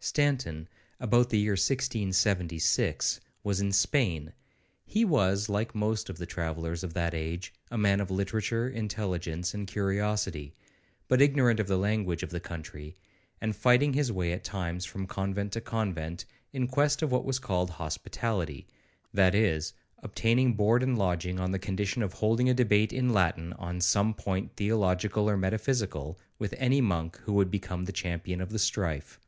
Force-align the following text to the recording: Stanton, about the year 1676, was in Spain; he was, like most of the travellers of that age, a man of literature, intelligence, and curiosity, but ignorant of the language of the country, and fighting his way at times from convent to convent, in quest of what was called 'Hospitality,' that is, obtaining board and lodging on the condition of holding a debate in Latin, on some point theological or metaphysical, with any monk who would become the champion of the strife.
Stanton, 0.00 0.68
about 1.00 1.28
the 1.30 1.38
year 1.38 1.52
1676, 1.52 3.20
was 3.42 3.60
in 3.62 3.72
Spain; 3.72 4.32
he 4.84 5.02
was, 5.04 5.48
like 5.48 5.74
most 5.74 6.08
of 6.10 6.18
the 6.18 6.24
travellers 6.26 6.82
of 6.84 6.92
that 6.94 7.14
age, 7.14 7.54
a 7.70 7.78
man 7.78 8.00
of 8.00 8.10
literature, 8.10 8.68
intelligence, 8.68 9.52
and 9.54 9.66
curiosity, 9.66 10.54
but 11.08 11.22
ignorant 11.22 11.60
of 11.60 11.68
the 11.68 11.78
language 11.78 12.22
of 12.22 12.30
the 12.30 12.40
country, 12.40 12.94
and 13.40 13.56
fighting 13.56 13.92
his 13.92 14.12
way 14.12 14.32
at 14.32 14.44
times 14.44 14.84
from 14.84 15.06
convent 15.06 15.52
to 15.52 15.60
convent, 15.60 16.24
in 16.52 16.66
quest 16.66 17.00
of 17.02 17.10
what 17.12 17.24
was 17.24 17.38
called 17.38 17.70
'Hospitality,' 17.70 18.66
that 19.12 19.34
is, 19.34 19.72
obtaining 20.02 20.54
board 20.54 20.82
and 20.82 20.98
lodging 20.98 21.38
on 21.40 21.50
the 21.50 21.58
condition 21.58 22.02
of 22.02 22.12
holding 22.14 22.48
a 22.48 22.54
debate 22.54 22.92
in 22.92 23.10
Latin, 23.12 23.52
on 23.54 23.80
some 23.82 24.14
point 24.14 24.54
theological 24.56 25.28
or 25.28 25.36
metaphysical, 25.36 26.18
with 26.38 26.54
any 26.58 26.80
monk 26.82 27.18
who 27.24 27.34
would 27.34 27.50
become 27.50 27.84
the 27.84 27.92
champion 27.92 28.40
of 28.42 28.50
the 28.50 28.58
strife. 28.58 29.18